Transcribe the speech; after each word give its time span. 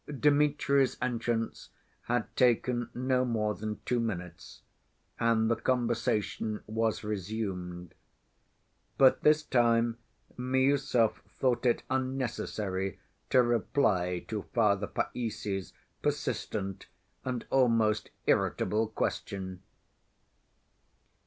Dmitri's 0.07 0.97
entrance 0.99 1.69
had 2.05 2.35
taken 2.35 2.89
no 2.95 3.23
more 3.23 3.53
than 3.53 3.79
two 3.85 3.99
minutes, 3.99 4.63
and 5.19 5.47
the 5.47 5.55
conversation 5.55 6.63
was 6.65 7.03
resumed. 7.03 7.93
But 8.97 9.21
this 9.21 9.43
time 9.43 9.99
Miüsov 10.39 11.17
thought 11.29 11.67
it 11.67 11.83
unnecessary 11.87 12.99
to 13.29 13.43
reply 13.43 14.25
to 14.29 14.41
Father 14.55 14.87
Païssy's 14.87 15.71
persistent 16.01 16.87
and 17.23 17.45
almost 17.51 18.09
irritable 18.25 18.87
question. 18.87 19.61